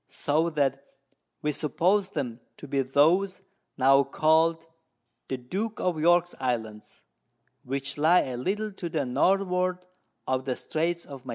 so 0.07 0.49
that 0.51 0.83
we 1.41 1.51
suppose 1.51 2.09
them 2.09 2.39
to 2.57 2.67
be 2.67 2.81
those 2.81 3.41
now 3.77 4.03
call'd 4.03 4.65
The 5.27 5.37
Duke 5.37 5.79
of 5.79 5.99
York's 5.99 6.35
Islands, 6.39 7.01
which 7.63 7.97
lie 7.97 8.21
a 8.21 8.37
little 8.37 8.71
to 8.73 8.89
the 8.89 9.05
Northward 9.05 9.79
of 10.27 10.45
the 10.45 10.55
Straits 10.55 11.05
of 11.05 11.23
Magillan. 11.23 11.29